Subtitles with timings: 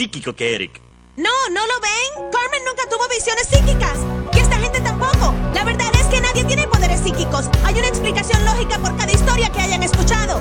[0.00, 0.80] psíquico que Eric.
[1.16, 2.30] No, ¿no lo ven?
[2.30, 3.98] Carmen nunca tuvo visiones psíquicas.
[4.32, 5.34] Y esta gente tampoco.
[5.52, 7.50] La verdad es que nadie tiene poderes psíquicos.
[7.64, 10.40] Hay una explicación lógica por cada historia que hayan escuchado.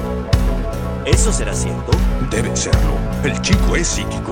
[1.05, 1.89] ¿Eso será cierto?
[2.29, 2.99] Debe serlo.
[3.23, 4.29] El chico es psíquico.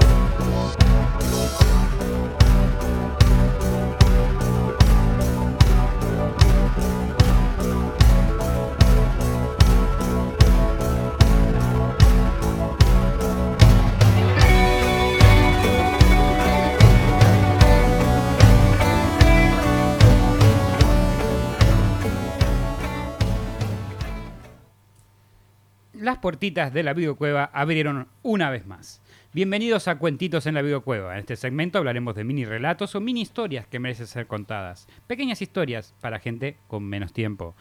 [26.25, 28.99] Puertitas de la videocueva abrieron una vez más.
[29.31, 31.13] Bienvenidos a Cuentitos en la videocueva.
[31.13, 34.87] En este segmento hablaremos de mini relatos o mini historias que merecen ser contadas.
[35.05, 37.55] Pequeñas historias para gente con menos tiempo.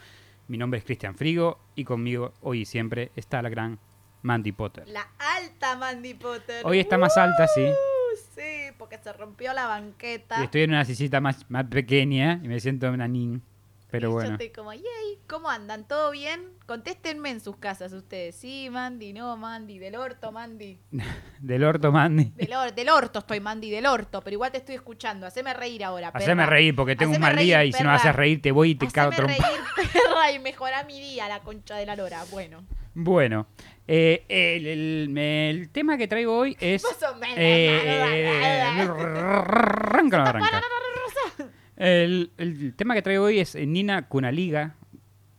[0.48, 3.78] Mi nombre es Cristian Frigo y conmigo hoy y siempre está la gran
[4.23, 4.88] Mandy Potter.
[4.88, 6.65] La alta Mandy Potter.
[6.65, 7.66] Hoy está más alta, sí.
[7.66, 10.40] Uh, sí, porque se rompió la banqueta.
[10.40, 13.42] Y estoy en una sillita más, más pequeña y me siento una nin.
[13.95, 14.28] Pero Y bueno.
[14.30, 14.82] Yo estoy como, yay,
[15.28, 15.87] ¿cómo andan?
[15.87, 16.48] ¿Todo bien?
[16.66, 18.34] Contéstenme en sus casas ustedes.
[18.34, 20.80] Sí, Mandy, no, Mandy, del orto, Mandy.
[21.38, 22.32] Del orto, Mandy.
[22.34, 25.26] Del, or- del orto estoy, Mandy, del orto, pero igual te estoy escuchando.
[25.28, 26.24] Haceme reír ahora, perra.
[26.24, 28.70] Haceme reír porque tengo un mal día y si no me haces reír te voy
[28.70, 29.32] y te cago trompa.
[29.46, 29.60] reír,
[29.92, 32.24] perra, y mejorá mi día, la concha de la lora.
[32.32, 32.64] Bueno,
[32.95, 33.46] Bueno,
[33.86, 36.82] eh, el, el- el tema que traigo hoy es.
[36.82, 37.36] Más o menos.
[37.38, 37.80] eh,
[38.42, 40.60] eh, arranca, no arranca.
[41.76, 44.74] El, el tema que traigo hoy es Nina Kunaliga.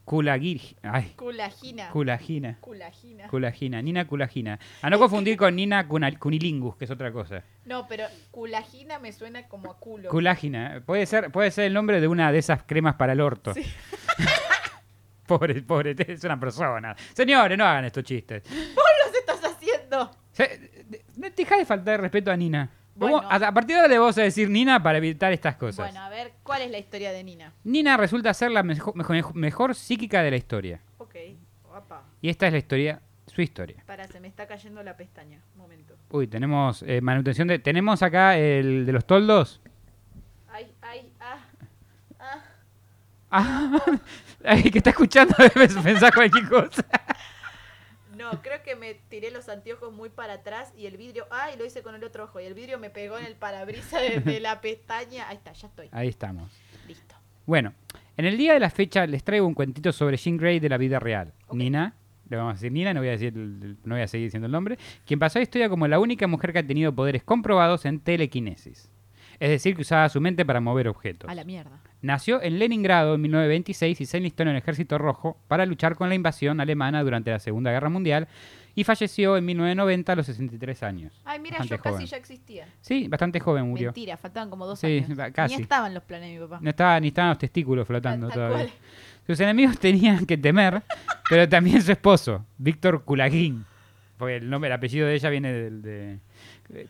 [0.04, 0.62] Kulagir.
[0.84, 1.90] Ay, culagina.
[1.90, 2.58] Kulagina.
[2.62, 3.28] Culagina.
[3.28, 3.82] Kulagina.
[3.82, 4.60] Nina Kulagina.
[4.84, 7.44] A no confundir con Nina Kunilingus, que es otra cosa.
[7.66, 10.10] No, pero culagina me suena como a culo.
[10.10, 10.84] Kulagina.
[10.86, 13.52] Puede ser, puede ser el nombre de una de esas cremas para el orto.
[13.56, 13.64] Sí.
[15.26, 16.96] pobre, pobre, es una persona.
[17.14, 18.44] Señores, no hagan estos chistes.
[18.76, 20.12] ¡Vos los estás haciendo!
[20.32, 20.86] Se-
[21.36, 22.70] Deja de faltar de respeto a Nina.
[22.96, 23.22] Bueno.
[23.30, 25.92] A, partir de ahora le vamos a decir Nina para evitar estas cosas.
[25.92, 27.54] Bueno, a ver, ¿cuál es la historia de Nina?
[27.66, 30.80] Nina resulta ser la mejor, mejor, mejor psíquica de la historia.
[30.98, 31.16] Ok,
[31.68, 32.04] guapa.
[32.22, 33.84] Y esta es la historia, su historia.
[33.86, 35.42] Para, se me está cayendo la pestaña.
[35.56, 35.96] Un momento.
[36.10, 37.60] Uy, tenemos eh, manutención de...
[37.60, 39.62] Tenemos acá el de los toldos.
[40.50, 41.40] Ay, ay, ah.
[42.20, 42.44] Ah.
[43.30, 43.82] Ah,
[44.46, 46.86] ay, que está escuchando debe pensar cualquier cosa.
[48.36, 51.26] No, creo que me tiré los anteojos muy para atrás y el vidrio.
[51.32, 52.40] Ay, lo hice con el otro ojo.
[52.40, 55.28] Y el vidrio me pegó en el parabrisas de, de la pestaña.
[55.30, 55.90] Ahí está, ya estoy.
[55.92, 56.52] Ahí estamos.
[56.88, 57.16] Listo.
[57.46, 57.74] Bueno,
[58.18, 60.78] en el día de la fecha les traigo un cuentito sobre Jean Grey de la
[60.78, 61.34] vida real.
[61.52, 61.94] Nina,
[62.30, 64.48] le vamos a decir Nina, no voy a decir, el- no voy a seguir diciendo
[64.48, 67.86] el nombre, quien pasó a historia como la única mujer que ha tenido poderes comprobados
[67.86, 68.90] en telequinesis.
[69.40, 71.30] Es decir, que usaba su mente para mover objetos.
[71.30, 71.80] A la mierda.
[72.06, 76.08] Nació en Leningrado en 1926 y se enlistó en el Ejército Rojo para luchar con
[76.10, 78.28] la invasión alemana durante la Segunda Guerra Mundial
[78.76, 81.22] y falleció en 1990 a los 63 años.
[81.26, 82.06] Ay, mira, yo casi joven.
[82.08, 82.68] ya existía.
[82.82, 83.88] Sí, bastante joven murió.
[83.88, 85.18] Mentira, faltaban como dos Sí, años.
[85.34, 85.56] casi.
[85.56, 86.60] Ni estaban los planes de mi papá.
[86.62, 88.58] No estaba, ni estaban los testículos flotando Tal todavía.
[88.58, 88.70] cual.
[89.26, 90.84] Sus enemigos tenían que temer,
[91.30, 93.66] pero también su esposo, Víctor Kulagin.
[94.18, 96.20] Porque el nombre, el apellido de ella viene del de,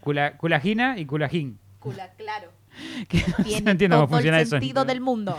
[0.02, 1.58] Kula- Kulagina y Kulagin.
[1.80, 2.50] Cula, claro.
[3.08, 4.52] Que no, Tiene no entiendo cómo funciona el eso.
[4.52, 5.38] sentido del mundo.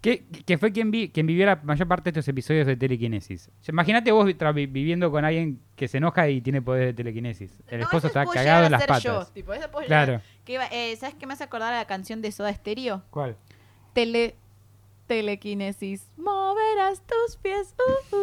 [0.00, 3.50] Que, que fue quien, vi, quien vivió la mayor parte de estos episodios de telequinesis.
[3.68, 7.58] Imagínate vos viviendo con alguien que se enoja y tiene poder de telequinesis.
[7.68, 9.02] El No, esposo eso está cagado en las patas.
[9.02, 10.12] Yo, tipo, eso puedo Claro.
[10.12, 13.02] llegar- que iba- eh, ¿Sabes qué me hace acordar a la canción de Soda Stereo?
[13.10, 13.36] ¿Cuál?
[13.92, 14.36] Tele,
[15.06, 16.06] telequinesis.
[16.16, 17.74] Moverás tus pies.
[18.12, 18.16] Uh,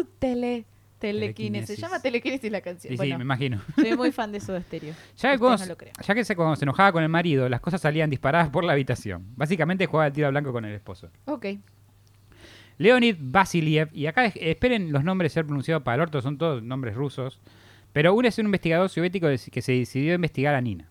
[0.00, 0.64] uh, tele,
[0.98, 1.76] telequinesis.
[1.76, 2.90] Se llama telequinesis la canción.
[2.92, 3.62] sí, bueno, me imagino.
[3.74, 4.94] soy muy fan de Soda Stereo.
[5.16, 5.76] Ya que, cuando, no
[6.06, 8.72] ya que se, cuando se enojaba con el marido, las cosas salían disparadas por la
[8.72, 9.24] habitación.
[9.36, 11.10] Básicamente jugaba al tiro al blanco con el esposo.
[11.26, 11.46] Ok.
[12.78, 16.62] Leonid Vasiliev, y acá es- esperen los nombres ser pronunciados para el orto, son todos
[16.62, 17.40] nombres rusos,
[17.92, 20.88] pero uno es un investigador soviético que se decidió a investigar a Nina.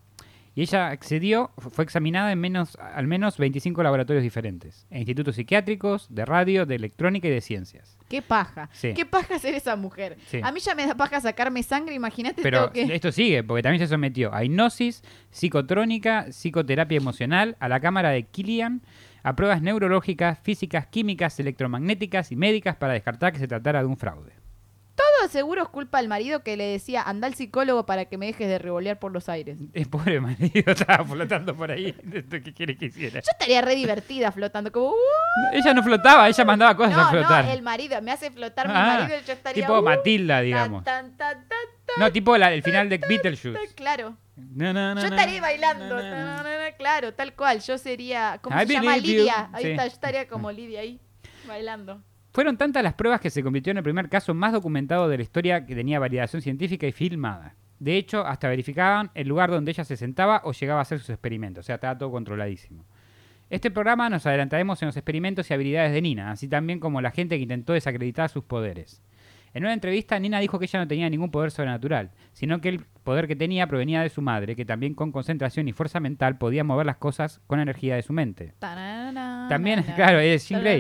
[0.57, 5.35] Y ella accedió, fu- fue examinada en menos, al menos 25 laboratorios diferentes, en institutos
[5.35, 7.95] psiquiátricos, de radio, de electrónica y de ciencias.
[8.09, 8.67] Qué paja.
[8.73, 8.95] Sí.
[8.95, 10.17] Qué paja ser esa mujer.
[10.25, 10.39] Sí.
[10.43, 12.81] A mí ya me da paja sacarme sangre, imagínate Pero que...
[12.95, 18.23] esto sigue, porque también se sometió a hipnosis, psicotrónica, psicoterapia emocional, a la cámara de
[18.23, 18.81] Killian,
[19.21, 23.97] a pruebas neurológicas, físicas, químicas, electromagnéticas y médicas para descartar que se tratara de un
[23.97, 24.31] fraude.
[24.97, 28.25] Todo seguro es culpa del marido que le decía, anda al psicólogo para que me
[28.25, 29.59] dejes de revolear por los aires.
[29.73, 31.95] El pobre marido estaba flotando por ahí.
[32.13, 33.19] ¿Esto ¿Qué quiere que hiciera?
[33.21, 34.89] Yo estaría re divertida flotando, como...
[34.89, 34.95] "Uh".
[35.53, 37.45] Ella no flotaba, ella mandaba cosas no, a flotar.
[37.45, 39.63] no, el marido, me hace flotar mi Ah, marido yo estaría...
[39.67, 39.83] tipo "Uh".
[39.83, 40.83] Matilda, digamos.
[40.83, 41.47] tan, tan, tan,
[41.85, 43.75] tan, No, tipo la- el final de Beetlejuice.
[43.75, 44.17] Claro.
[44.35, 46.09] No, no, no, Yo no, estaría bailando, no, no, no.
[46.09, 47.59] tan, tan, tan, claro, tal cual.
[47.61, 48.93] Yo sería, ¿cómo I se llama?
[48.95, 49.19] believe you.
[49.19, 49.49] Lidia.
[49.53, 49.69] Ahí Sí.
[49.71, 50.99] está, yo estaría como Lidia ahí,
[51.47, 52.01] bailando.
[52.37, 55.23] Fueron tantas las pruebas que se convirtió en el primer caso más documentado de la
[55.23, 57.55] historia que tenía validación científica y filmada.
[57.79, 61.09] De hecho, hasta verificaban el lugar donde ella se sentaba o llegaba a hacer sus
[61.09, 61.61] experimentos.
[61.61, 62.85] O sea, estaba todo controladísimo.
[63.49, 67.09] Este programa nos adelantaremos en los experimentos y habilidades de Nina, así también como la
[67.09, 69.01] gente que intentó desacreditar sus poderes.
[69.57, 72.85] En una entrevista, Nina dijo que ella no tenía ningún poder sobrenatural, sino que el
[73.03, 76.63] poder que tenía provenía de su madre, que también con concentración y fuerza mental podía
[76.63, 78.53] mover las cosas con energía de su mente.
[78.59, 80.79] También, claro, es Grey.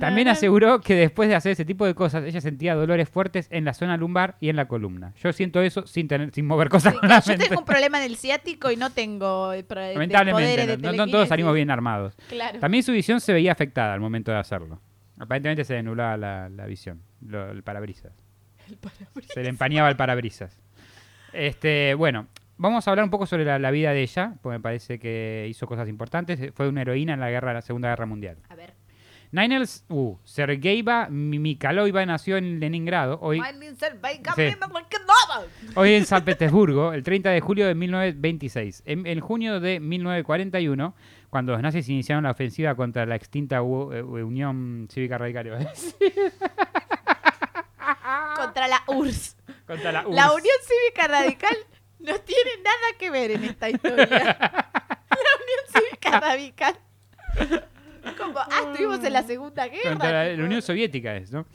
[0.00, 3.66] También aseguró que después de hacer ese tipo de cosas, ella sentía dolores fuertes en
[3.66, 5.12] la zona lumbar y en la columna.
[5.22, 7.48] Yo siento eso sin tener, sin mover cosas Sí, con la yo mente.
[7.48, 11.52] tengo un problema en el ciático y no tengo eh, Lamentablemente, de no, todos salimos
[11.52, 12.16] bien armados.
[12.30, 12.60] Claro.
[12.60, 14.80] También su visión se veía afectada al momento de hacerlo.
[15.18, 18.12] Aparentemente se le nublaba la, la visión, lo- el parabrisas.
[19.32, 20.58] Se le empañaba el parabrisas.
[21.32, 22.26] Este, bueno,
[22.56, 25.46] vamos a hablar un poco sobre la, la vida de ella, porque me parece que
[25.48, 26.52] hizo cosas importantes.
[26.54, 28.38] Fue una heroína en la guerra, la Segunda Guerra Mundial.
[28.48, 28.74] A ver.
[29.32, 33.40] Ninels, uh, Sergeiva Mikhailovna nació en Leningrado, hoy,
[34.36, 34.42] Sí.
[35.74, 38.82] hoy en San Petersburgo, el 30 de julio de 1926.
[38.86, 40.94] En, en junio de 1941,
[41.28, 45.56] cuando los nazis iniciaron la ofensiva contra la extinta U- eh, Unión Cívica Radical, iba
[45.56, 45.94] a decir,
[48.36, 49.36] Contra la URSS.
[49.66, 50.32] contra la La.
[50.32, 51.56] Unión Cívica Radical
[51.98, 54.06] no tiene nada que ver en esta historia.
[55.16, 56.78] La Unión Cívica Radical.
[58.18, 59.90] Como, ah, estuvimos en la Segunda Guerra.
[59.90, 61.46] Contra la, Unión Soviética es, ¿no?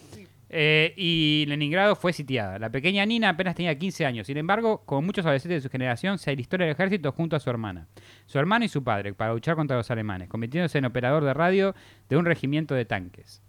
[0.49, 2.59] Eh, y Leningrado fue sitiada.
[2.59, 4.27] La pequeña Nina apenas tenía 15 años.
[4.27, 7.39] Sin embargo, como muchos adolescentes de su generación, se alistó en el ejército junto a
[7.39, 7.87] su hermana,
[8.25, 11.73] su hermano y su padre, para luchar contra los alemanes, convirtiéndose en operador de radio
[12.09, 13.41] de un regimiento de tanques.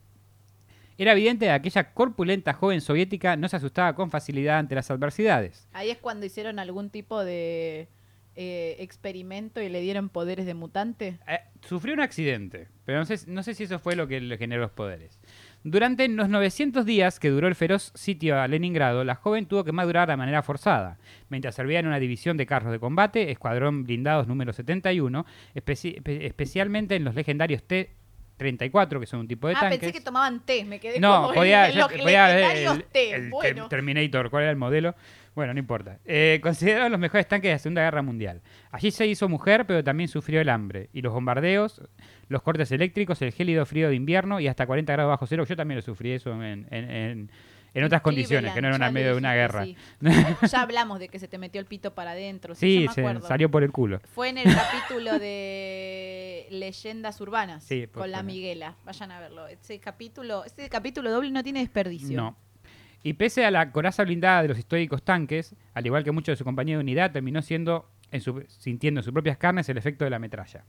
[0.99, 5.69] Era evidente que aquella corpulenta joven soviética no se asustaba con facilidad ante las adversidades.
[5.73, 7.89] Ahí es cuando hicieron algún tipo de
[8.35, 11.19] eh, experimento y le dieron poderes de mutante.
[11.29, 14.39] Eh, sufrió un accidente, pero no sé, no sé si eso fue lo que le
[14.39, 15.21] generó los poderes.
[15.65, 19.73] Durante los 900 días que duró el feroz sitio a Leningrado, la joven tuvo que
[19.73, 20.99] madurar de manera forzada,
[21.29, 25.25] mientras servía en una división de carros de combate, Escuadrón Blindados número 71,
[25.55, 27.63] especi- espe- especialmente en los legendarios
[28.43, 29.79] T-34, que son un tipo de ah, tanques.
[29.81, 33.11] pensé que tomaban té, me quedé No, como podía, en los legendarios el, té.
[33.15, 34.95] el bueno, Ter- Terminator, ¿cuál era el modelo?
[35.35, 35.99] Bueno, no importa.
[36.05, 38.43] Eh, considerados los mejores tanques de la Segunda Guerra Mundial.
[38.71, 40.91] Allí se hizo mujer, pero también sufrió el hambre.
[40.93, 41.81] Y los bombardeos,
[42.29, 45.45] los cortes eléctricos, el gélido frío de invierno y hasta 40 grados bajo cero.
[45.49, 47.31] Yo también lo sufrí eso en, en- en-
[47.75, 49.65] en otras condiciones, que no era Cleveland, medio de una guerra.
[49.65, 49.77] sí.
[50.51, 52.55] Ya hablamos de que se te metió el pito para adentro.
[52.55, 53.27] Sí, me se acuerdo.
[53.27, 54.01] salió por el culo.
[54.15, 58.23] Fue en el capítulo de Leyendas Urbanas Sí, con la.
[58.23, 58.77] Miguela.
[58.85, 59.47] Vayan a verlo.
[59.49, 62.17] Ese capítulo, ese capítulo doble no tiene desperdicio.
[62.17, 62.37] No.
[63.03, 66.37] Y pese a la coraza blindada de los históricos tanques, al igual que muchos de
[66.37, 70.05] su compañía de unidad, terminó siendo en su- sintiendo en sus propias carnes el efecto
[70.05, 70.65] de la metralla.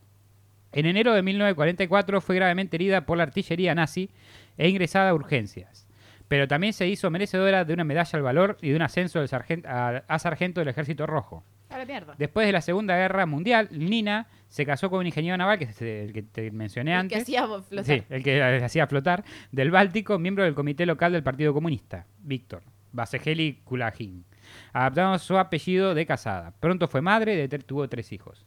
[0.72, 4.10] En enero de 1944 fue gravemente herida por la artillería nazi
[4.58, 5.83] e ingresada a urgencias.
[6.34, 9.28] Pero también se hizo merecedora de una medalla al valor y de un ascenso del
[9.30, 11.44] sargen- a, a sargento del Ejército Rojo.
[11.70, 12.16] A la mierda.
[12.18, 15.80] Después de la Segunda Guerra Mundial, Nina se casó con un ingeniero naval, que es
[15.84, 17.18] el que te mencioné El antes.
[17.18, 17.86] que hacía flotar.
[17.86, 22.64] Sí, el que hacía flotar, del Báltico, miembro del comité local del Partido Comunista, Víctor,
[22.94, 24.26] Basegeli Kulagin,
[24.74, 26.52] adaptando su apellido de casada.
[26.60, 28.44] Pronto fue madre, de ter- tuvo tres hijos.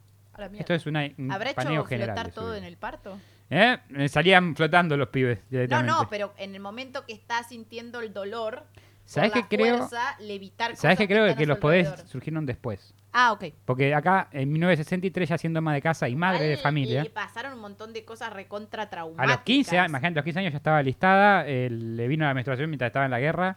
[0.58, 2.16] Esto es una, un ¿Habrá hecho general.
[2.16, 2.58] flotar de su todo vida.
[2.58, 3.16] en el parto?
[3.50, 4.08] ¿Eh?
[4.08, 5.38] Salían flotando los pibes
[5.68, 8.64] No, no, pero en el momento que está sintiendo el dolor,
[9.04, 9.78] ¿Sabes qué creo?
[9.78, 11.26] fuerza, levitar ¿Sabes qué creo?
[11.36, 12.92] Que su los poderes surgieron después.
[13.12, 13.44] Ah, ok.
[13.64, 17.54] Porque acá, en 1963, ya siendo ama de casa y madre de familia, Le pasaron
[17.54, 19.26] un montón de cosas recontra traumáticas.
[19.26, 22.26] a los 15 años, imagínate, a los 15 años ya estaba listada, eh, le vino
[22.26, 23.56] la menstruación mientras estaba en la guerra,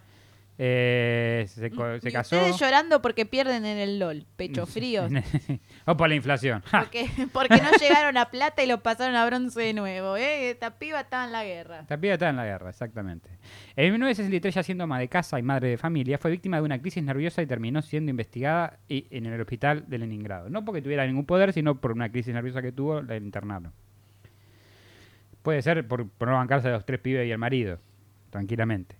[0.61, 1.69] eh, se,
[2.01, 2.35] se casó.
[2.35, 4.25] ustedes llorando porque pierden en el LOL.
[4.35, 5.07] Pecho frío.
[5.85, 6.61] o por la inflación.
[6.69, 10.17] Porque, porque no llegaron a plata y lo pasaron a bronce de nuevo.
[10.17, 10.49] ¿eh?
[10.49, 11.79] Esta piba estaba en la guerra.
[11.79, 13.29] Esta piba estaba en la guerra, exactamente.
[13.77, 16.81] En 1963, ya siendo ama de casa y madre de familia, fue víctima de una
[16.81, 20.49] crisis nerviosa y terminó siendo investigada y- en el hospital de Leningrado.
[20.49, 23.71] No porque tuviera ningún poder, sino por una crisis nerviosa que tuvo, la internaron.
[25.41, 27.79] Puede ser por, por no bancarse a los tres pibes y el marido,
[28.29, 28.98] tranquilamente.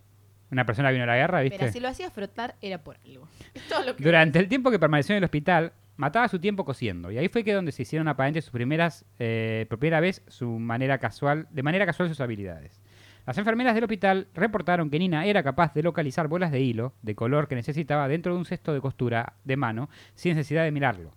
[0.50, 1.58] Una persona vino a la guerra, ¿viste?
[1.58, 3.28] Pero si lo hacía frotar era por algo.
[3.54, 4.02] Es todo lo que...
[4.02, 7.12] Durante el tiempo que permaneció en el hospital, mataba su tiempo cosiendo.
[7.12, 10.48] Y ahí fue que donde se hicieron aparentes sus primeras, eh, por primera vez, su
[10.48, 12.80] manera casual, de manera casual sus habilidades.
[13.26, 17.14] Las enfermeras del hospital reportaron que Nina era capaz de localizar bolas de hilo de
[17.14, 21.14] color que necesitaba dentro de un cesto de costura de mano sin necesidad de mirarlo.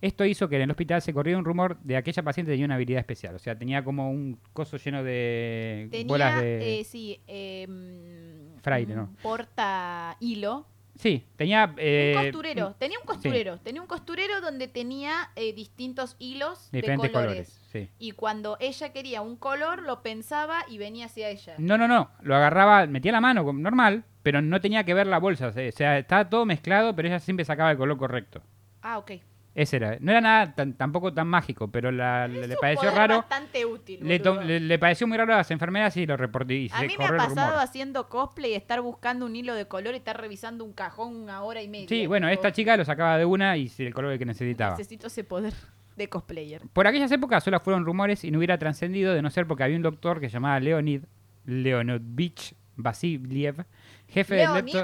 [0.00, 2.66] Esto hizo que en el hospital se corriera un rumor de que aquella paciente tenía
[2.66, 3.34] una habilidad especial.
[3.34, 6.80] O sea, tenía como un coso lleno de Tenía, bolas de...
[6.80, 8.25] eh, sí, eh, mm,
[8.66, 9.10] Fraile, ¿no?
[9.22, 10.66] porta hilo
[10.98, 11.74] Sí, tenía...
[11.76, 17.02] eh, un costurero, tenía un costurero, tenía un costurero donde tenía eh, distintos hilos diferentes
[17.10, 17.48] de colores.
[17.48, 17.68] colores.
[17.70, 17.90] sí.
[17.98, 21.54] Y cuando ella quería un color, lo pensaba y venía hacia ella.
[21.58, 22.10] No, no, no.
[22.22, 25.48] Lo agarraba, metía la mano normal, pero no tenía que ver la bolsa.
[25.48, 28.40] O sea, estaba todo mezclado, pero ella siempre sacaba el color correcto.
[28.80, 29.12] Ah, ok.
[29.56, 29.96] Ese era.
[30.00, 33.16] No era nada tan- tampoco tan mágico, pero la- le, pareció raro.
[33.16, 34.00] bastante útil.
[34.02, 34.46] Le, to- boludo.
[34.46, 36.52] le- le pareció muy raro a las enfermeras y lo reportó.
[36.52, 39.94] Y A se mí me ha pasado haciendo cosplay, estar buscando un hilo de color
[39.94, 41.88] y estar revisando un cajón una hora y media.
[41.88, 44.76] Sí, bueno, esta chica lo sacaba de una y el color que necesitaba.
[44.76, 45.54] Necesito ese poder
[45.96, 46.60] de cosplayer.
[46.74, 49.76] Por aquellas épocas solo fueron rumores y no hubiera trascendido de no ser porque había
[49.76, 51.00] un doctor que se llamaba Leonid
[51.46, 53.64] Leonidovich Vasiliev,
[54.08, 54.76] jefe del Leonid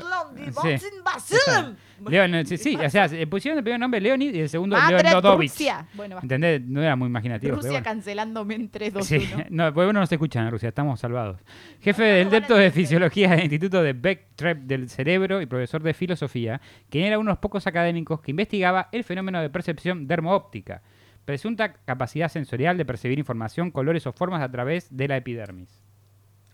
[2.45, 2.59] Sí.
[2.59, 5.53] Sí, o sea, pusieron el primer nombre Leonid y el segundo Leonidovich.
[5.95, 6.19] Bueno.
[6.21, 6.61] ¿Entendés?
[6.63, 7.55] No era muy imaginativo.
[7.57, 7.85] Rusia bueno.
[7.85, 9.45] cancelándome en 3, 2, Sí, 1.
[9.51, 11.41] no, pues bueno, no se escuchan en Rusia, estamos salvados.
[11.81, 12.73] Jefe del depto de.
[12.73, 17.33] Fisiología del Instituto de Beck-Trep del Cerebro y profesor de Filosofía, quien era uno de
[17.33, 20.83] los pocos académicos que investigaba el fenómeno de percepción dermoóptica,
[21.25, 25.83] presunta capacidad sensorial de percibir información, colores o formas a través de la epidermis.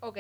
[0.00, 0.18] Ok.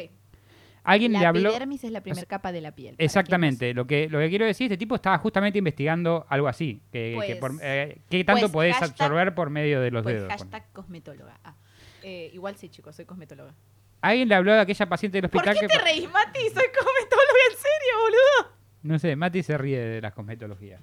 [0.88, 1.48] Alguien La le habló...
[1.50, 2.94] epidermis es la primera capa de la piel.
[2.98, 7.10] Exactamente, lo que, lo que quiero decir, este tipo estaba justamente investigando algo así, que,
[7.26, 10.16] que Pues- por- eh, qué tanto pues podés hashtag- absorber por medio de los Pues
[10.16, 10.28] dedos.
[10.30, 11.38] hashtag cosmetóloga.
[11.44, 11.54] Ah,
[12.02, 13.54] eh, igual sí, chicos, soy cosmetóloga.
[14.00, 15.78] Alguien le habló de aquella paciente del ¿Por hospital qué que...
[15.78, 16.40] te reís, Mati?
[16.40, 18.58] Soy cosmetóloga, en serio, boludo.
[18.84, 20.78] No sé, Mati se ríe de la cosmetología.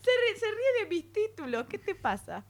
[0.00, 0.10] Se,
[0.46, 1.66] ríe de mis títulos.
[1.66, 2.44] ¿Qué te pasa?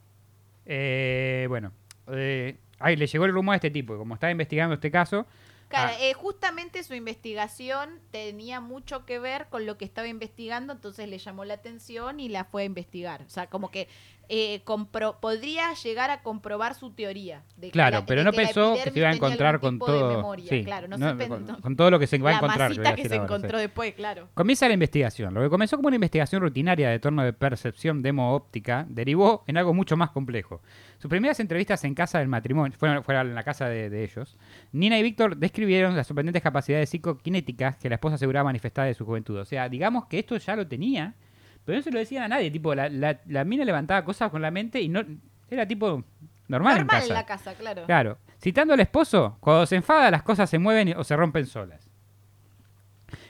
[0.67, 1.73] Eh, bueno,
[2.13, 5.27] eh, ahí le llegó el rumor a este tipo, como estaba investigando este caso,
[5.71, 6.03] Claro, Ah.
[6.05, 11.17] eh, justamente su investigación tenía mucho que ver con lo que estaba investigando, entonces le
[11.19, 13.23] llamó la atención y la fue a investigar.
[13.23, 13.89] O sea, como que
[14.33, 17.43] eh, compro- podría llegar a comprobar su teoría.
[17.57, 19.59] De que claro, la- pero de no que la pensó que se iba a encontrar
[19.59, 20.37] con todo.
[20.49, 22.69] sí, claro, no, no, se con, con todo lo que se va a la encontrar.
[22.71, 23.35] masita voy a que se ahora, sí.
[23.35, 24.29] encontró después, claro.
[24.35, 25.35] Comienza la investigación.
[25.35, 29.75] Lo que comenzó como una investigación rutinaria de torno de percepción demo-óptica derivó en algo
[29.75, 30.61] mucho más complejo.
[30.99, 34.37] Sus primeras entrevistas en casa del matrimonio, fueron, fueron en la casa de, de ellos,
[34.71, 39.05] Nina y Víctor describieron las sorprendentes capacidades psicoquinéticas que la esposa aseguraba manifestar de su
[39.05, 39.39] juventud.
[39.39, 41.15] O sea, digamos que esto ya lo tenía,
[41.65, 42.51] pero no se lo decían a nadie.
[42.51, 45.05] Tipo, la, la, la mina levantaba cosas con la mente y no
[45.51, 46.05] era tipo
[46.49, 47.07] normal, en Normal casa.
[47.07, 47.85] en la casa, claro.
[47.87, 48.19] Claro.
[48.41, 51.89] Citando al esposo, cuando se enfada las cosas se mueven o se rompen solas.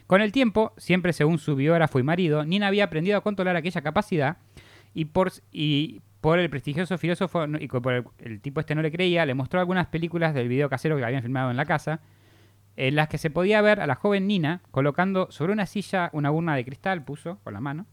[0.06, 3.80] Con el tiempo, siempre según su biógrafo y marido, Nina había aprendido a controlar aquella
[3.80, 4.38] capacidad
[4.92, 8.90] y por, y por el prestigioso filósofo y por el, el tipo este no le
[8.90, 12.00] creía, le mostró algunas películas del video casero que habían filmado en la casa,
[12.76, 16.30] en las que se podía ver a la joven Nina colocando sobre una silla una
[16.32, 17.86] urna de cristal, puso con la mano,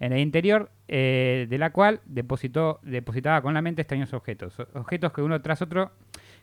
[0.00, 4.58] en el interior eh, de la cual depositó, depositaba con la mente extraños objetos.
[4.74, 5.92] Objetos que uno tras otro,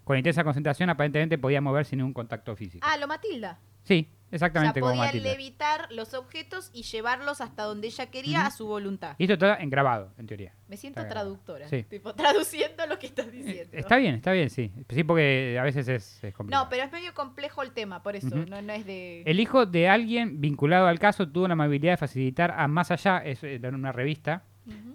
[0.04, 2.86] con intensa concentración, aparentemente podía mover sin ningún contacto físico.
[2.90, 3.60] Ah, lo Matilda.
[3.84, 8.46] Sí, O sea, exactamente como podía levitar los objetos y llevarlos hasta donde ella quería
[8.46, 9.16] a su voluntad.
[9.18, 10.54] Y esto está en grabado, en teoría.
[10.70, 11.68] Me siento Está traductora.
[11.68, 11.84] Sí.
[11.84, 13.70] Tipo, traduciendo lo que estás Eh, diciendo.
[13.78, 14.72] Está bien, está bien, sí.
[14.90, 16.64] Sí, porque a veces es, es complicado.
[16.64, 18.30] No, pero es medio complejo el tema, por eso.
[18.34, 19.24] No, no es de.
[19.26, 23.18] El hijo de alguien vinculado al caso tuvo la amabilidad de facilitar a Más Allá,
[23.20, 24.44] es eh, en una revista,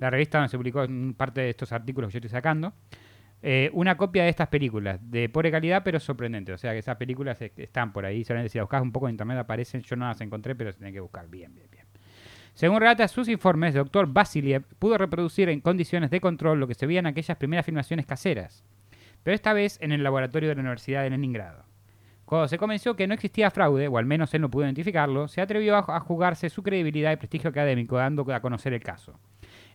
[0.01, 2.73] la revista donde se publicó parte de estos artículos que yo estoy sacando,
[3.43, 6.53] eh, una copia de estas películas, de pobre calidad pero sorprendente.
[6.53, 9.15] O sea que esas películas están por ahí, solamente si las buscas un poco en
[9.15, 11.87] internet aparecen, yo no las encontré, pero se tienen que buscar bien, bien, bien.
[12.55, 16.75] Según relata sus informes, el doctor Vasiliev pudo reproducir en condiciones de control lo que
[16.75, 18.65] se veía en aquellas primeras filmaciones caseras,
[19.23, 21.67] pero esta vez en el laboratorio de la Universidad de Leningrado.
[22.25, 25.41] Cuando se convenció que no existía fraude, o al menos él no pudo identificarlo, se
[25.41, 29.21] atrevió a jugarse su credibilidad y prestigio académico dando a conocer el caso.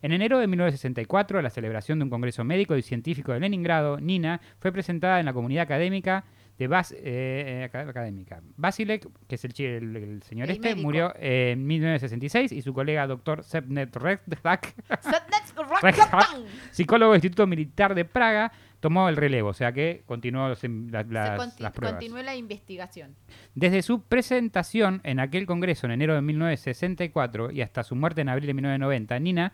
[0.02, 4.00] En enero de 1964, a la celebración de un congreso médico y científico de Leningrado,
[4.00, 6.24] Nina fue presentada en la comunidad académica
[6.58, 8.42] de Bas, eh, eh, académica.
[8.56, 10.84] Basilek, que es el, chi- el- el señor El este, médico.
[10.88, 14.66] murió en 1966 y su colega doctor Sepnet Rexhat,
[16.72, 20.68] psicólogo del Instituto Militar de Praga, tomó el relevo, o sea que continuó las, Se
[20.68, 21.94] conti- las pruebas.
[22.00, 23.16] continuó la investigación.
[23.56, 28.30] Desde su presentación en aquel congreso en enero de 1964 y hasta su muerte en
[28.30, 29.54] abril de 1990, Nina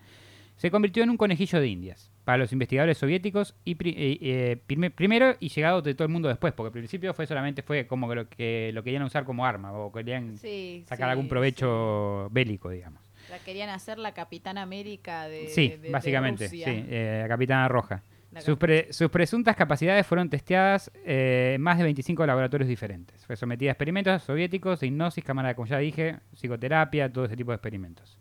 [0.57, 4.57] se convirtió en un conejillo de indias para los investigadores soviéticos y pri- eh, eh,
[4.67, 7.87] prime- primero y llegado de todo el mundo después, porque al principio fue solamente fue
[7.87, 11.27] como que lo que lo querían usar como arma o querían Sí, sacar sí, algún
[11.29, 13.01] provecho bélico, digamos.
[13.29, 15.47] La querían hacer la Capitana América de.
[15.47, 16.65] Sí, de- de básicamente, Rusia.
[16.67, 18.01] sí, eh, la Capitana Roja.
[18.31, 23.25] La Sus, pre- sus presuntas capacidades fueron testeadas en más de 25 laboratorios diferentes.
[23.25, 27.51] Fue sometida a experimentos soviéticos, de hipnosis, cámara, como ya dije, psicoterapia, todo ese tipo
[27.51, 28.17] de experimentos.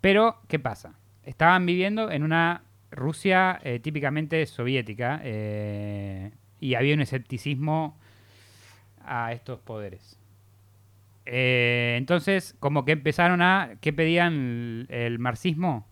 [0.00, 0.94] Pero, ¿qué pasa?
[1.24, 7.96] Estaban viviendo en una Rusia eh, típicamente soviética eh, y había un escepticismo
[9.04, 10.18] a estos poderes.
[11.24, 13.76] Eh, entonces, como que empezaron a.
[13.80, 15.86] ¿Qué pedían el, el marxismo?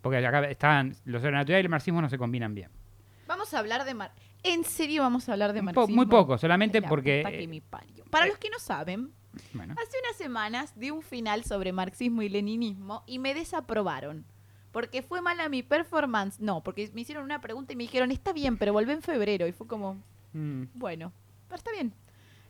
[0.00, 0.94] Porque acá estaban.
[1.04, 2.70] Lo sobrenatural y el marxismo no se combinan bien.
[3.26, 4.12] Vamos a hablar de mar.
[4.42, 5.96] ¿En serio vamos a hablar de po- marxismo?
[5.96, 7.22] muy poco, solamente La porque.
[7.24, 8.04] puta que me parió.
[8.10, 9.10] Para los que no saben,
[9.52, 14.24] bueno, hace unas semanas di un final sobre marxismo y leninismo y me desaprobaron.
[14.72, 16.40] Porque fue mala mi performance.
[16.40, 19.46] No, porque me hicieron una pregunta y me dijeron, está bien, pero volvé en febrero.
[19.46, 21.12] Y fue como, mm, bueno,
[21.48, 21.92] pero está bien.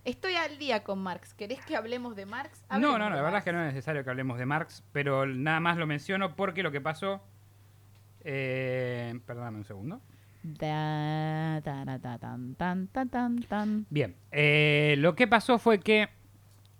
[0.04, 1.34] Estoy al día con Marx.
[1.34, 2.64] ¿Querés que hablemos de Marx?
[2.70, 4.82] No, Hablemos no, no, la verdad es que no es necesario que hablemos de Marx,
[4.92, 7.20] pero nada más lo menciono porque lo que pasó.
[8.22, 10.00] Eh, perdóname un segundo.
[10.42, 13.86] Da, tan, tan, tan.
[13.90, 16.08] Bien, eh, lo que pasó fue que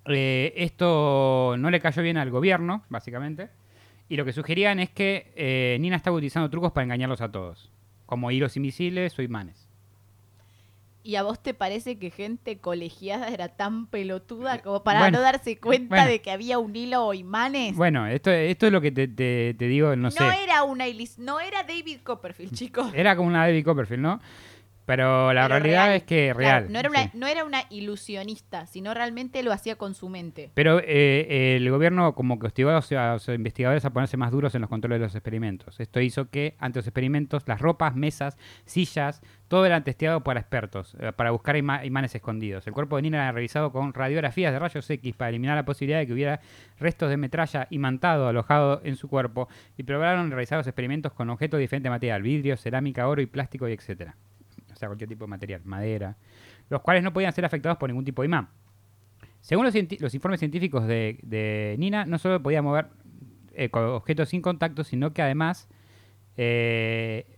[0.07, 3.51] eh, esto no le cayó bien al gobierno, básicamente,
[4.11, 7.71] y lo que sugerían es que eh, Nina estaba utilizando trucos para engañarlos a todos,
[8.07, 9.69] como hilos invisibles o imanes.
[11.03, 15.23] ¿Y a vos te parece que gente colegiada era tan pelotuda como para Bueno, no
[15.25, 16.11] darse cuenta bueno.
[16.11, 17.75] de que había un hilo o imanes?
[17.75, 20.25] Bueno, esto, esto es lo que te, te- te digo, no, no, sé.
[20.43, 20.85] era una
[21.17, 22.93] no era David Copperfield, chicos.
[22.93, 24.21] Era como una David Copperfield, ¿no?
[24.87, 25.97] Pero la Pero realidad real.
[25.97, 26.73] es que Claro, real.
[26.73, 27.11] no, era una, sí.
[27.15, 30.51] no era una ilusionista, sino realmente lo hacía con su mente.
[30.55, 34.33] Pero eh, el gobierno como que hostigó a los, a los investigadores a ponerse más
[34.33, 35.79] duros en los controles de los experimentos.
[35.79, 40.97] Esto hizo que ante los experimentos las ropas, mesas, sillas, todo era testeado para expertos,
[40.99, 42.67] eh, para buscar ima- imanes escondidos.
[42.67, 45.99] El cuerpo de Nina era revisado con radiografías de rayos X para eliminar la posibilidad
[46.01, 46.41] de que hubiera
[46.79, 51.59] restos de metralla imantado alojado en su cuerpo y probaron realizar los experimentos con objetos
[51.59, 54.17] de diferente material, vidrio, cerámica, oro y plástico y etcétera.
[54.81, 56.17] Sea, cualquier tipo de material, madera,
[56.71, 58.49] los cuales no podían ser afectados por ningún tipo de imán.
[59.43, 59.75] Según los,
[60.15, 62.89] informes científicos de, de Nina, no solo podía mover
[63.53, 65.69] eh, objetos sin contacto, sino que además
[66.39, 67.37] eh,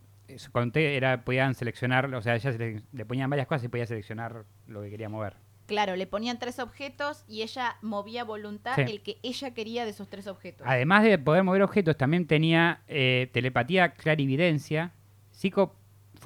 [0.75, 4.83] era, podían seleccionar, o sea, ella se- le ponían varias cosas y podía seleccionar lo
[4.83, 5.35] que quería mover.
[5.67, 8.83] Claro, le ponían tres objetos y ella movía voluntad Sí.
[8.83, 10.67] el que ella quería de esos tres objetos.
[10.67, 14.93] Además de poder mover objetos, también tenía eh, telepatía, clarividencia,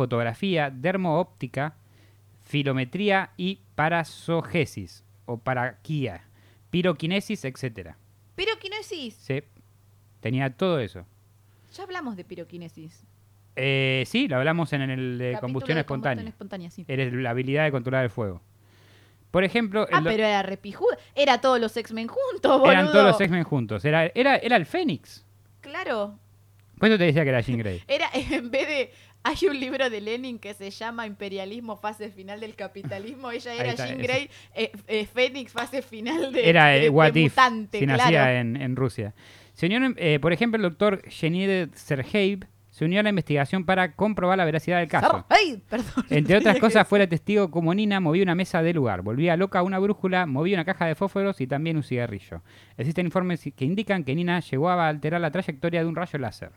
[0.01, 1.75] psicofotografía, dermoóptica,
[2.43, 6.25] filometría y parasogesis o paraquía,
[6.71, 7.97] piroquinesis, etcétera.
[8.37, 9.15] Piroquinesis.
[9.15, 9.43] Sí,
[10.21, 11.05] tenía todo eso.
[11.75, 13.05] Ya hablamos de piroquinesis.
[13.57, 16.17] Eh, sí, lo hablamos en el de Capítulo combustión de espontánea.
[16.25, 16.85] combustión espontánea, sí.
[16.89, 18.43] Eres la habilidad de controlar el fuego.
[19.31, 20.97] Por ejemplo, Ah, pero era repijuda.
[21.15, 22.71] Era todos los X-Men juntos, boludo.
[22.71, 23.85] eran todos los X-Men juntos.
[23.85, 25.25] Era, era, era el Fénix.
[25.61, 26.19] Claro.
[26.79, 27.83] Por eso te decía que era Jean Grey.
[27.89, 28.93] Era, en vez de.
[29.29, 33.31] Hay un libro de Lenin que se llama Imperialismo, fase final del capitalismo.
[33.31, 33.99] Ella era está, Jean.
[33.99, 36.49] Grey, eh, eh, Fénix, fase final de.
[36.49, 38.03] Era de- eh, de What If, mutante, si claro.
[38.05, 39.15] nacía en, en Rusia.
[39.55, 43.95] Se unió, eh, por ejemplo, el doctor Genide Sergeev se unió a la investigación para
[43.97, 45.25] comprobar la veracidad del caso.
[45.31, 45.63] ¡Ay!
[45.69, 46.05] Perdón.
[46.11, 49.79] Entre otras cosas, fuera testigo como Nina movía una mesa de lugar, volvía loca una
[49.79, 52.43] brújula, movía una caja de fósforos y también un cigarrillo.
[52.77, 56.51] Existen informes que indican que Nina llegó a alterar la trayectoria de un rayo láser,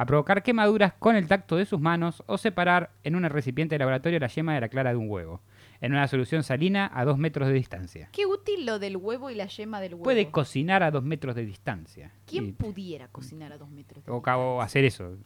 [0.00, 3.80] a provocar quemaduras con el tacto de sus manos o separar en un recipiente de
[3.80, 5.42] laboratorio la yema de la clara de un huevo,
[5.82, 8.08] en una solución salina a dos metros de distancia.
[8.10, 10.04] Qué útil lo del huevo y la yema del huevo.
[10.04, 12.12] Puede cocinar a dos metros de distancia.
[12.26, 14.02] ¿Quién Y- pudiera cocinar a dos metros?
[14.02, 14.38] de o, distancia?
[14.38, 15.18] o hacer eso.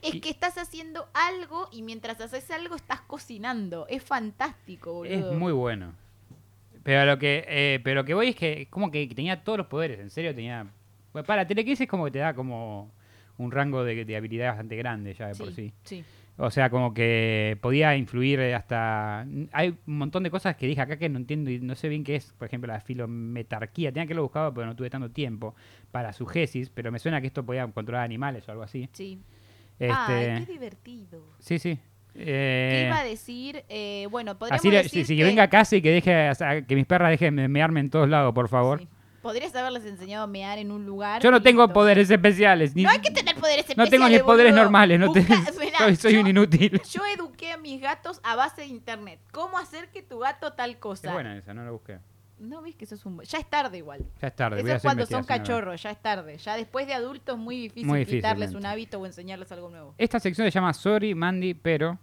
[0.00, 3.88] Es que estás haciendo algo y mientras haces algo estás cocinando.
[3.88, 5.32] Es fantástico, boludo.
[5.32, 5.92] Es muy bueno.
[6.84, 9.66] Pero lo que eh, pero lo que voy es que como que tenía todos los
[9.66, 10.68] poderes, en serio tenía
[11.12, 12.92] bueno, para telequinesis como que te da como
[13.38, 15.72] un rango de, de habilidad bastante grande ya de por sí.
[15.84, 16.04] sí.
[16.36, 19.20] O sea, como que podía influir hasta
[19.52, 22.02] hay un montón de cosas que dije acá que no entiendo y no sé bien
[22.02, 23.92] qué es, por ejemplo, la filometarquía.
[23.92, 25.54] Tenía que haberlo buscado, pero no tuve tanto tiempo
[25.92, 28.88] para su gesis, pero me suena que esto podía controlar animales o algo así.
[28.92, 29.20] Sí.
[29.78, 31.22] Este, Ay, qué divertido.
[31.38, 31.78] sí, sí.
[32.14, 33.64] ¿Qué Eh, iba a decir?
[33.68, 35.24] Eh, bueno, podríamos Así, decir si, si que...
[35.24, 37.90] venga a casa y que deje, o sea, que mis perras dejen de mearme en
[37.90, 38.80] todos lados, por favor.
[38.80, 38.88] Sí.
[39.24, 41.22] Podrías haberles enseñado a mear en un lugar.
[41.22, 41.72] Yo no tengo listo.
[41.72, 42.76] poderes especiales.
[42.76, 43.90] Ni, No hay que tener poderes no especiales.
[43.90, 44.62] tengo ni poderes boludo.
[44.64, 45.00] normales.
[45.00, 46.80] No te- Mirá, soy soy yo- un inútil.
[46.92, 49.18] Yo eduqué a mis gatos a base de internet.
[49.32, 51.08] ¿Cómo hacer que tu gato tal cosa?
[51.08, 51.98] Es buena esa, no la busqué.
[52.38, 53.18] No ves que eso es un...
[53.22, 54.04] Ya es tarde igual.
[54.20, 54.60] Ya es tarde.
[54.60, 56.36] Eso es cuando son cachorros, ya es tarde.
[56.36, 59.94] Ya después de adultos muy difícil, Muy difícil, quitarles un hábito o enseñarles algo nuevo.
[59.96, 61.98] Esta sección se llama Sorry, Mandy, pero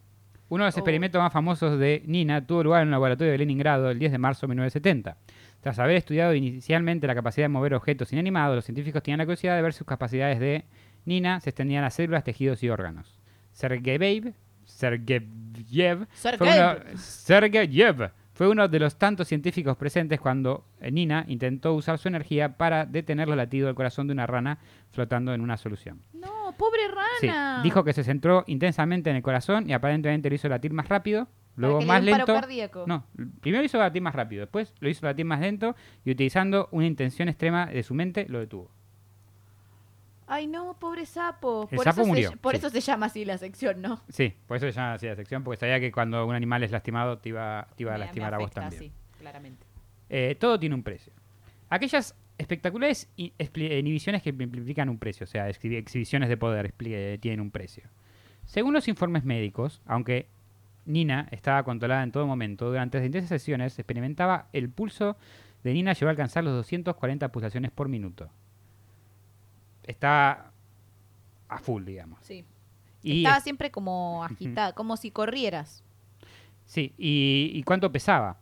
[0.49, 0.79] uno de los Oh.
[0.79, 4.17] experimentos más famosos de Nina tuvo lugar en un laboratorio de Leningrado el 10 de
[4.17, 5.17] marzo de 1970.
[5.61, 9.55] Tras haber estudiado inicialmente la capacidad de mover objetos inanimados, los científicos tenían la curiosidad
[9.55, 10.65] de ver sus capacidades de
[11.05, 13.19] Nina se extendían a células, tejidos y órganos.
[13.53, 14.33] Sergeyev,
[14.65, 16.97] Sergeyev, fue uno, Sergey.
[16.97, 22.57] Sergeyev fue uno de los tantos científicos presentes cuando eh, Nina intentó usar su energía
[22.57, 24.57] para detener los latidos del corazón de una rana
[24.91, 26.01] flotando en una solución.
[26.13, 26.81] No, pobre
[27.19, 27.61] Sí, rana.
[27.63, 31.27] dijo que se centró intensamente en el corazón y aparentemente lo hizo latir más rápido.
[31.61, 32.25] Luego le más lento.
[32.33, 32.83] cardíaco.
[32.87, 33.05] No,
[33.41, 37.29] primero hizo latir más rápido, después lo hizo latir más lento y utilizando una intención
[37.29, 38.69] extrema de su mente lo detuvo.
[40.27, 41.67] Ay, no, pobre sapo.
[41.69, 42.59] El por sapo eso murió, Se, por sí.
[42.59, 44.01] eso se llama así la sección, ¿no?
[44.07, 46.71] Sí, por eso se llama así la sección, porque sabía que cuando un animal es
[46.71, 48.81] lastimado te iba, te iba a me lastimar a vos también.
[48.81, 49.65] sí, claramente.
[50.09, 51.11] Eh, todo tiene un precio.
[51.69, 57.41] Aquellas espectaculares inhibiciones que implican un precio, o sea, exhibi- exhibiciones de poder eh, tienen
[57.41, 57.83] un precio.
[58.45, 60.27] Según los informes médicos, aunque
[60.85, 65.15] Nina estaba controlada en todo momento, durante las intensas sesiones se experimentaba el pulso
[65.63, 68.29] de Nina llegó a alcanzar los 240 pulsaciones por minuto.
[69.83, 70.51] Estaba
[71.49, 72.19] a full, digamos.
[72.23, 72.45] Sí.
[73.03, 75.83] Y Estaba es- siempre como agitada, como si corrieras.
[76.65, 78.37] Sí, y, y cuánto pesaba.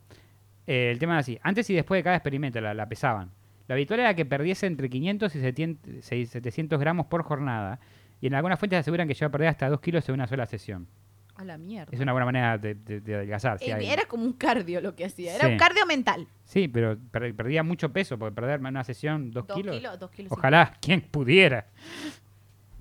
[0.66, 1.38] Eh, el tema era así.
[1.42, 3.30] Antes y después de cada experimento la, la pesaban.
[3.66, 7.80] Lo habitual era que perdiese entre 500 y 700 seis- 700 gramos por jornada.
[8.20, 10.46] Y en algunas fuentes aseguran que llegó a perder hasta 2 kilos en una sola
[10.46, 10.86] sesión.
[11.40, 11.90] A la mierda.
[11.90, 13.56] Es una buena manera de, de- de adelgazar.
[13.62, 15.34] Eh, hay- Era como un cardio lo que hacía.
[15.36, 15.52] Era Sí.
[15.52, 16.26] un cardio mental.
[16.44, 19.74] Sí, pero per- perdía mucho peso porque perder en una sesión 2 Dos kilos.
[19.76, 20.32] kilos, dos kilos.
[20.32, 21.66] Ojalá, quien pudiera.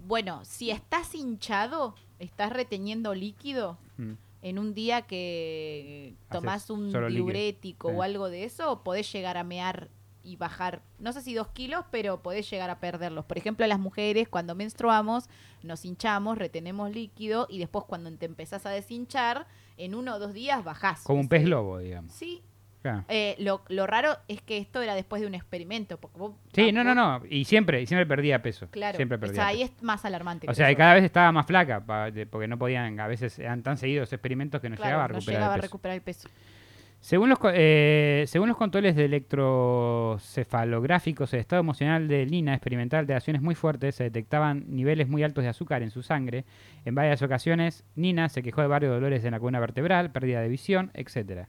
[0.05, 4.13] Bueno, si estás hinchado, estás reteniendo líquido Mm.
[4.41, 7.95] en un día que Haces tomás un diurético Sí.
[7.95, 9.89] o algo de eso, podés llegar a mear
[10.29, 13.25] y bajar, no sé si dos kilos, pero podés llegar a perderlos.
[13.25, 15.29] Por ejemplo, las mujeres cuando menstruamos
[15.63, 20.33] nos hinchamos, retenemos líquido y después cuando te empezás a deshinchar, en uno o dos
[20.33, 21.01] días bajás.
[21.03, 22.13] Como un pez lobo, digamos.
[22.13, 22.41] Sí.
[22.81, 23.03] Claro.
[23.09, 25.97] Eh, lo, lo raro es que esto era después de un experimento.
[25.97, 27.21] Porque vos- Sí, ah, no, no, no.
[27.29, 28.67] Y siempre, y siempre perdía peso.
[28.71, 29.73] Claro, Siempre o perdía sea, ahí peso.
[29.75, 30.49] es más alarmante.
[30.49, 30.77] O sea, y yo.
[30.77, 31.83] cada vez estaba más flaca,
[32.31, 35.13] porque no podían, a veces eran tan seguidos experimentos que no Claro, llegaba a no
[35.15, 35.67] recuperar llegaba el a peso.
[35.71, 36.29] recuperar el peso.
[37.01, 42.99] Según los, co- eh, según los controles de electrocefalográficos, el estado emocional de Lina experimentaba
[42.99, 46.43] alteraciones muy fuertes, se detectaban niveles muy altos de azúcar en su sangre.
[46.83, 50.49] En varias ocasiones, Nina se quejó de varios dolores en la columna vertebral, pérdida de
[50.49, 51.47] visión, etc.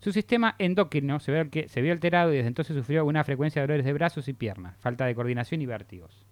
[0.00, 3.66] Su sistema endocrino se vio, se vio alterado y desde entonces sufrió una frecuencia de
[3.68, 6.24] dolores de brazos y piernas, falta de coordinación y vértigos.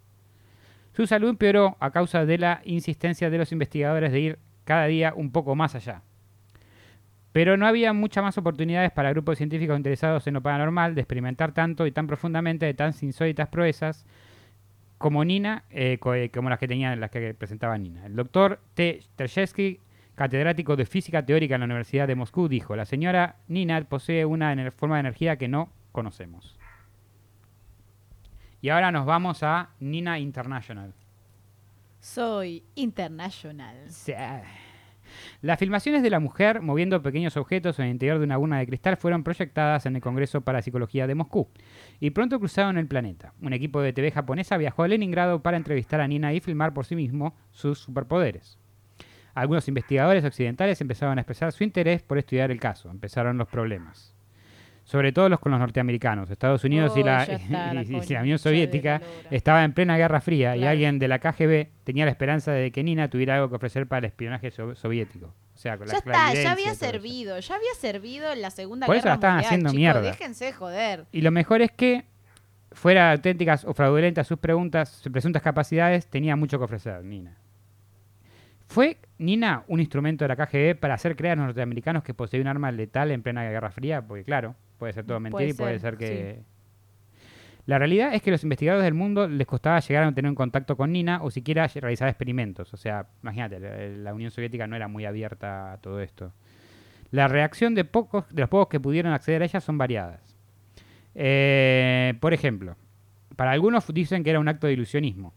[0.93, 5.13] Su salud empeoró a causa de la insistencia de los investigadores de ir cada día
[5.15, 6.01] un poco más allá.
[7.35, 11.51] Pero no había muchas más oportunidades para grupos científicos interesados en lo paranormal de experimentar
[11.51, 14.07] tanto y tan profundamente de tan insólitas proezas
[14.99, 18.07] como Nina, eh, eh, como las que tenían las que presentaba Nina.
[18.07, 19.01] El doctor T.
[19.17, 19.81] Tershevsky,
[20.15, 24.71] catedrático de física teórica en la Universidad de Moscú, dijo: La señora Nina posee una
[24.71, 26.57] forma de energía que no conocemos.
[28.61, 30.95] Y ahora nos vamos a Nina International.
[31.99, 33.91] Soy internacional.
[33.91, 34.13] Sí.
[35.41, 38.67] Las filmaciones de la mujer moviendo pequeños objetos en el interior de una urna de
[38.67, 41.49] cristal fueron proyectadas en el Congreso para Psicología de Moscú
[42.01, 43.35] y pronto cruzaron el planeta.
[43.41, 46.87] Un equipo de TV japonesa viajó a Leningrado para entrevistar a Nina y filmar por
[46.87, 48.59] sí mismo sus superpoderes.
[49.35, 52.91] Algunos investigadores occidentales empezaron a expresar su interés por estudiar el caso.
[52.91, 54.14] Empezaron los problemas.
[54.85, 56.31] Sobre todo los con los norteamericanos.
[56.31, 59.65] Estados Unidos y, Oh, la, ya está, la y- y la concha Unión Soviética estaba
[59.65, 63.09] en plena Guerra Fría y alguien de la KGB tenía la esperanza de que Nina
[63.09, 65.33] tuviera algo que ofrecer para el espionaje so- soviético.
[65.55, 66.85] O sea, con Ya la está, ya había eso.
[66.85, 70.01] servido, ya había servido en la Segunda Por eso Guerra la estaban Mundial, haciendo mierda.
[70.03, 71.07] Déjense de joder.
[71.13, 72.05] Y lo mejor es que,
[72.73, 77.37] fuera auténticas o fraudulentas sus preguntas, sus presuntas capacidades, tenía mucho que ofrecer Nina.
[78.67, 82.41] ¿Fue Nina un instrumento de la KGB para hacer creer a los norteamericanos que poseía
[82.43, 84.03] un arma letal en plena Guerra Fría?
[84.03, 86.43] Porque claro, puede ser todo Puede mentira y puede ser, ser que...
[87.65, 90.77] La realidad es que los investigadores del mundo les costaba llegar a tener un contacto
[90.77, 92.75] con Nina o siquiera realizar experimentos.
[92.75, 96.35] O sea, imagínate, la, la Unión Soviética no era muy abierta a todo esto.
[97.11, 100.37] La reacción de, pocos, de los pocos que pudieron acceder a ella son variadas.
[101.15, 102.77] Eh, por ejemplo,
[103.37, 105.33] para algunos dicen que era un acto de ilusionismo.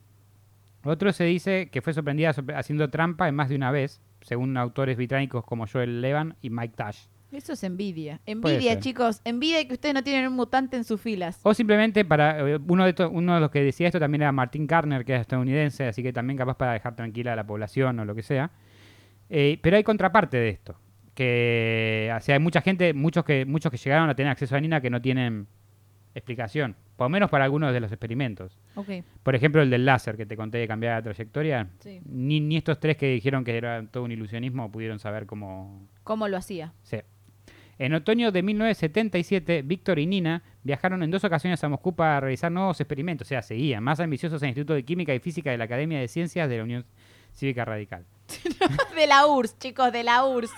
[0.83, 4.57] Otros se dice que fue sorprendida sorpre- haciendo trampa en más de una vez, según
[4.57, 7.05] autores británicos como Joel Levan y Mike Tash.
[7.31, 8.21] Eso es envidia.
[8.25, 9.21] Envidia, chicos.
[9.25, 11.39] Envidia de que ustedes no tienen un mutante en sus filas.
[11.43, 14.65] O simplemente para eh, uno de, uno de los que decía esto también era Martin
[14.65, 18.05] Garner, que es estadounidense, así que también capaz para dejar tranquila a la población o
[18.05, 18.51] lo que sea.
[19.29, 20.79] Eh, pero hay contraparte de esto,
[21.13, 24.61] que o sea, hay mucha gente, muchos que muchos que llegaron a tener acceso a
[24.61, 25.47] Nina que no tienen
[26.15, 28.57] explicación, por lo menos para algunos de los experimentos.
[29.23, 31.67] Por ejemplo, el del láser que te conté de cambiar la trayectoria.
[31.79, 31.99] Sí.
[32.05, 36.29] Ni, ni estos tres que dijeron que era todo un ilusionismo pudieron saber cómo, ¿Cómo
[36.29, 36.73] lo hacía?
[36.83, 36.97] Sí.
[37.79, 42.51] En otoño de 1977, Víctor y Nina viajaron en dos ocasiones a Moscú para realizar
[42.51, 45.57] nuevos experimentos, o sea, seguían, más ambiciosos en el Instituto de Química y Física de
[45.57, 46.85] la Academia de Ciencias de la Unión
[47.33, 48.05] Cívica Radical.
[48.95, 50.51] De la URSS, chicos, de la URSS.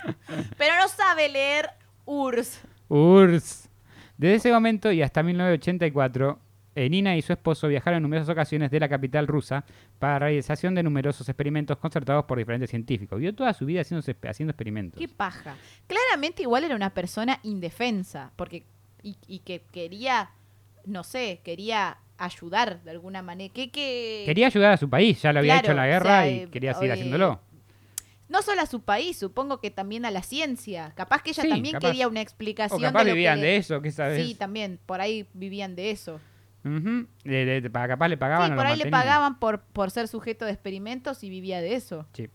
[0.57, 1.69] Pero no sabe leer
[2.05, 2.61] URSS.
[2.87, 3.69] URSS.
[4.17, 8.71] Desde ese momento y hasta 1984, eh, Nina y su esposo viajaron en numerosas ocasiones
[8.71, 9.65] de la capital rusa
[9.97, 13.17] para la realización de numerosos experimentos concertados por diferentes científicos.
[13.19, 14.99] Vivió toda su vida haciendo, haciendo experimentos.
[14.99, 15.55] Qué paja.
[15.87, 18.63] Claramente igual era una persona indefensa, porque
[19.03, 20.31] y, y que quería,
[20.85, 23.53] no sé, quería ayudar de alguna manera.
[23.53, 24.23] ¿Qué, qué...
[24.25, 26.29] Quería ayudar a su país, ya lo había Claro, hecho en la o guerra sea,
[26.29, 27.41] y eh, quería seguir eh, haciéndolo.
[28.27, 30.93] No solo a su país, supongo que también a la ciencia.
[30.95, 31.87] Capaz que ella Sí, también capaz.
[31.87, 32.79] quería una O explicación.
[32.81, 34.23] capaz de lo vivían que de eso, ¿qué sabes?
[34.23, 36.19] Sí, también, por ahí vivían de eso.
[37.71, 38.91] Pa- capaz le pagaban Sí, por lo ahí le mantenían.
[39.01, 42.05] pagaban por, por ser sujeto de experimentos y vivía de eso.
[42.13, 42.29] Sí.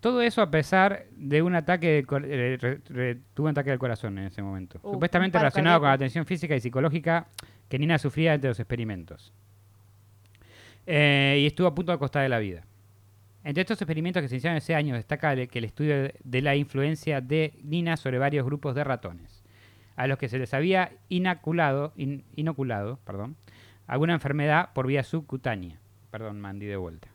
[0.00, 3.78] Todo eso a pesar de un ataque de eh, re- re- tuvo un ataque del
[3.78, 4.78] corazón en ese momento.
[4.82, 7.26] Uh, Supuestamente relacionado con la tensión física y psicológica
[7.68, 9.32] que Nina sufría entre los experimentos.
[10.86, 12.66] Eh, y estuvo a punto de costar de la vida.
[13.42, 16.54] Entre estos experimentos que se iniciaron ese año destaca el- que el estudio de la
[16.56, 19.33] influencia de Nina sobre varios grupos de ratones,
[19.96, 23.36] a los que se les había inoculado, in- inoculado perdón,
[23.86, 25.78] alguna enfermedad por vía subcutánea.
[26.10, 27.08] Perdón, Mandy, de vuelta.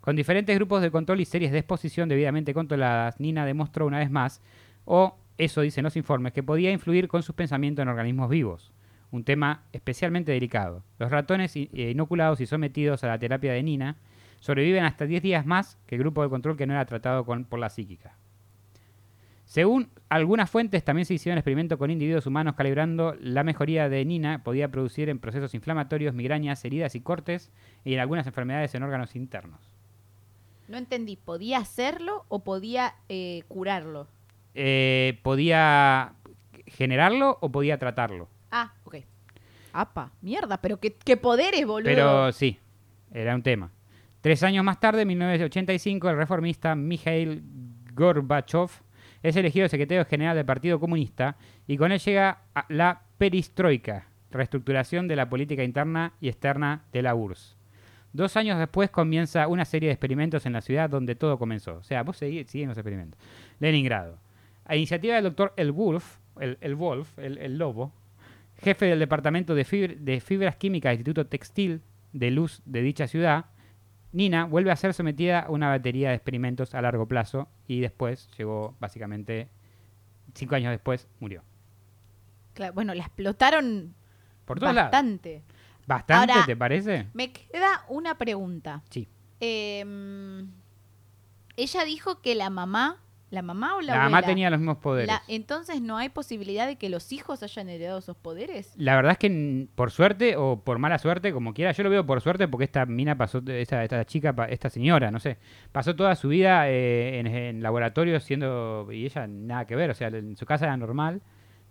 [0.00, 4.10] Con diferentes grupos de control y series de exposición debidamente controladas, Nina demostró una vez
[4.10, 4.40] más,
[4.84, 8.72] o eso dicen los informes, que podía influir con sus pensamientos en organismos vivos.
[9.10, 10.84] Un tema especialmente delicado.
[10.98, 13.96] Los ratones eh, inoculados y sometidos a la terapia de Nina
[14.38, 17.44] sobreviven hasta 10 días más que el grupo de control que no era tratado con-
[17.44, 18.14] por la psíquica.
[19.50, 24.44] Según algunas fuentes, también se hicieron experimentos con individuos humanos calibrando la mejoría de Nina
[24.44, 27.50] podía producir en procesos inflamatorios, migrañas, heridas y cortes
[27.84, 29.58] y en algunas enfermedades en órganos internos.
[30.68, 34.06] No entendí, ¿podía hacerlo o podía eh, curarlo?
[34.54, 36.12] Eh, ¿Podía
[36.68, 38.28] generarlo o podía tratarlo?
[38.52, 38.98] Ah, ok.
[39.72, 41.90] Apa, mierda, pero qué, qué poderes, boludo.
[41.90, 42.56] Pero sí,
[43.12, 43.72] era un tema.
[44.20, 47.42] Tres años más tarde, en 1985, el reformista Mikhail
[47.94, 48.70] Gorbachev
[49.22, 55.16] es elegido secretario general del Partido Comunista y con él llega la perestroika, reestructuración de
[55.16, 57.56] la política interna y externa de la URSS.
[58.12, 61.76] Dos años después comienza una serie de experimentos en la ciudad donde todo comenzó.
[61.76, 63.20] O sea, vos seguís, siguen los experimentos.
[63.60, 64.18] Leningrado.
[64.64, 67.92] A iniciativa del doctor El Wolf, el, el Wolf, el, el lobo,
[68.62, 73.46] jefe del departamento de, de fibras químicas del Instituto Textil de Luz de dicha ciudad,
[74.12, 78.28] Nina vuelve a ser sometida a una batería de experimentos a largo plazo y después
[78.36, 79.48] llegó, básicamente,
[80.34, 81.42] cinco años después, murió.
[82.54, 83.94] Claro, bueno, la explotaron
[84.44, 84.90] Por todos lados.
[84.90, 85.42] bastante.
[85.86, 87.06] ¿Bastante, Ahora- te parece?
[87.14, 88.82] Me queda una pregunta.
[88.90, 89.08] Sí.
[89.40, 90.48] Em,
[91.56, 92.98] ella dijo que la mamá,
[93.30, 95.06] ¿la mamá o la, La mamá tenía los mismos poderes.
[95.08, 98.72] La- entonces no hay posibilidad de que los hijos hayan heredado esos poderes.
[98.76, 102.04] La verdad es que por suerte o por mala suerte, como quiera, yo lo veo
[102.04, 105.38] por suerte porque esta mina pasó, esta, esta chica, esta señora, no sé,
[105.72, 109.94] pasó toda su vida eh, en, en laboratorio siendo, y ella nada que ver, o
[109.94, 111.22] sea, en su casa era normal,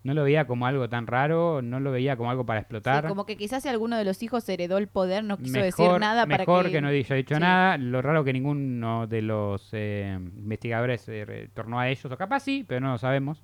[0.04, 3.04] no lo veía como algo tan raro, no lo veía como algo para explotar.
[3.04, 5.90] Sí, como que quizás si alguno de los hijos heredó el poder, no quiso decir
[6.00, 6.72] nada para mejor que...
[6.72, 7.42] que, no haya dicho Sí.
[7.42, 7.78] nada.
[7.78, 12.64] Lo raro que ninguno de los eh, investigadores eh, retornó a ellos, o capaz sí,
[12.68, 13.44] pero no lo sabemos.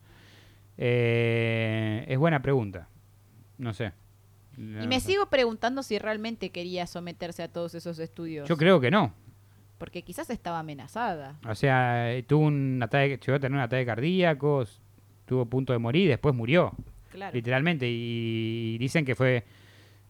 [0.78, 2.88] Eh, es buena pregunta.
[3.58, 3.92] No sé.
[4.58, 8.48] Y me sigo preguntando si realmente quería someterse a todos esos estudios.
[8.48, 9.14] Yo creo que no.
[9.78, 11.38] Porque quizás estaba amenazada.
[11.48, 14.64] O sea, eh, tuvo un ataque, llegó a tener un ataque cardíaco,
[15.26, 16.72] estuvo a punto de morir y después murió,
[17.12, 17.34] Claro.
[17.34, 17.88] literalmente.
[17.90, 19.44] Y dicen que fue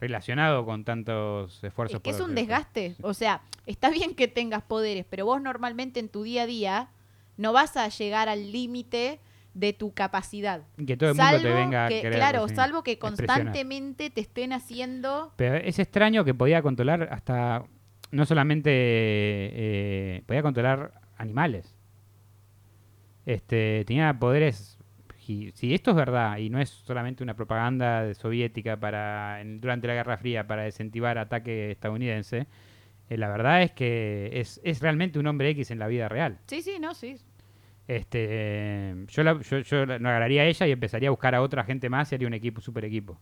[0.01, 1.95] relacionado con tantos esfuerzos.
[1.97, 2.95] Es que es un desgaste.
[3.01, 6.89] O sea, está bien que tengas poderes, pero vos normalmente en tu día a día
[7.38, 9.19] no vas a llegar al límite
[9.54, 10.63] de tu capacidad.
[10.86, 14.19] Que todo el mundo te venga a que, querer, Claro, sí, salvo que constantemente te
[14.19, 15.32] estén haciendo...
[15.38, 17.63] Pero es extraño que podía controlar hasta,
[18.12, 21.73] no solamente, eh, podía controlar animales.
[23.25, 24.74] Este, tenía poderes,
[25.29, 29.88] y si esto es verdad y no es solamente una propaganda soviética para en- durante
[29.88, 32.47] la Guerra Fría para incentivar ataque estadounidense,
[33.09, 36.39] eh, la verdad es que es, es realmente un hombre X en la vida real.
[36.47, 37.17] Sí, sí, no, sí.
[37.88, 41.35] Este, eh, yo, la, yo, yo la- la agarraría a ella y empezaría a buscar
[41.35, 43.19] a otra gente más y haría un equipo, super equipo.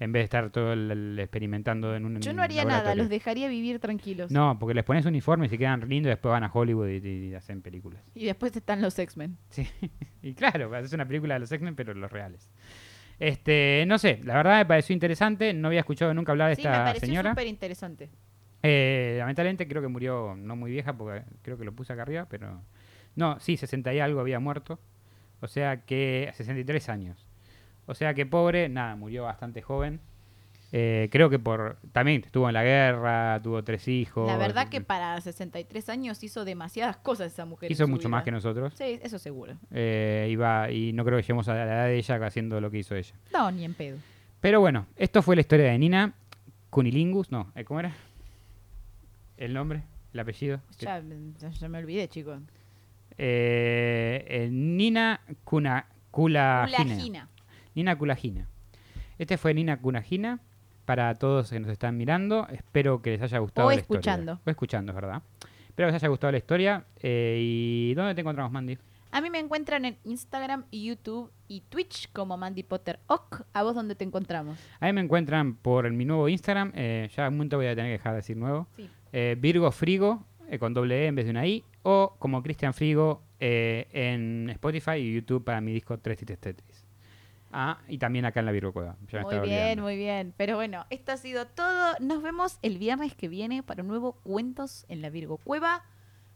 [0.00, 3.08] En vez de estar todo el- el experimentando en un Yo no haría nada, los
[3.08, 4.30] dejaría vivir tranquilos.
[4.32, 6.96] No, porque les pones uniforme y se quedan lindos y después van a Hollywood y,
[7.06, 8.02] y- y hacen películas.
[8.14, 9.36] Y después están los X-Men.
[9.50, 9.68] Sí.
[10.22, 12.48] y claro, es una película de los X-Men, pero los reales.
[13.20, 15.54] Este, no sé, la verdad me pareció interesante.
[15.54, 17.30] No había escuchado nunca hablar de Sí, me esta pareció señora.
[17.30, 18.10] súper interesante.
[18.62, 22.26] Eh, lamentablemente creo que murió no muy vieja, porque creo que lo puse acá arriba,
[22.28, 22.62] pero...
[23.14, 24.80] No, sí, 60 y algo había muerto.
[25.40, 26.30] O sea que...
[26.34, 27.28] 63 años.
[27.86, 30.00] O sea que pobre, nada, murió bastante joven.
[30.72, 31.78] Eh, creo que por...
[31.92, 34.26] También estuvo en la guerra, tuvo tres hijos.
[34.26, 37.70] La verdad que para 63 años hizo demasiadas cosas esa mujer.
[37.70, 38.16] Hizo mucho vida.
[38.16, 38.72] más que nosotros.
[38.76, 39.56] Sí, eso seguro.
[39.70, 42.78] Eh, iba, y no creo que lleguemos a la edad de ella haciendo lo que
[42.78, 43.14] hizo ella.
[43.32, 43.98] No, ni en pedo.
[44.40, 46.12] Pero bueno, esto fue la historia de Nina.
[46.70, 47.94] Cunilingus, no, eh, ¿cómo era?
[49.36, 49.84] ¿El nombre?
[50.12, 50.60] ¿El apellido?
[50.78, 51.00] Ya,
[51.38, 52.40] ya me olvidé, chicos.
[53.16, 57.28] Eh, eh, Nina Cuna, Culagina.
[57.74, 58.48] Nina Culagina.
[59.18, 60.40] Este fue Nina Culagina.
[60.84, 63.98] Para todos que nos están mirando, espero que les haya gustado O la historia.
[64.00, 64.40] escuchando.
[64.44, 65.22] O escuchando, es verdad.
[65.68, 66.84] Espero que les haya gustado la historia.
[67.00, 68.76] Eh, ¿Y dónde te encontramos, Mandy?
[69.10, 73.42] A mí me encuentran en Instagram, YouTube y Twitch como Mandy Potter Ock.
[73.54, 74.58] ¿A vos dónde te encontramos?
[74.78, 76.72] A mí me encuentran por mi nuevo Instagram.
[76.74, 78.66] eh, ya un momento voy a tener que dejar de decir nuevo.
[78.76, 78.90] Sí.
[79.12, 82.74] eh, Virgo Frigo, eh, con doble E en vez de una I, o como Cristian
[82.74, 86.83] Frigo en Spotify y YouTube para mi disco 3 y Tetris.
[87.56, 88.96] Ah, y también acá en la Virgo Cueva.
[89.22, 90.34] Muy bien, muy bien.
[90.36, 91.94] Pero bueno, esto ha sido todo.
[92.00, 95.84] Nos vemos el viernes que viene para un nuevo Cuentos en la Virgo Cueva.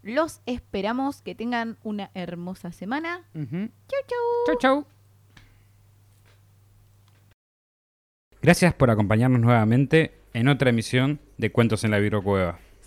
[0.05, 1.21] Los esperamos.
[1.21, 3.25] Que tengan una hermosa semana.
[3.35, 4.47] Chau, chau.
[4.47, 4.87] Chau, chau.
[8.41, 12.61] Gracias por acompañarnos nuevamente en otra emisión de Cuentos en la Virgo Cueva.